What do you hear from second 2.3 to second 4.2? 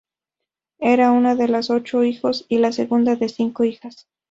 y la segunda de cinco hijas.